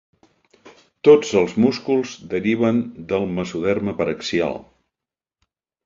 [1.07, 2.81] Tots els músculs deriven
[3.13, 4.63] del mesoderma paraxial.